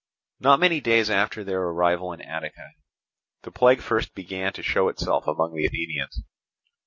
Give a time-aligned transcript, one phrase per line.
[0.39, 2.71] Not many days after their arrival in Attica
[3.43, 6.23] the plague first began to show itself among the Athenians.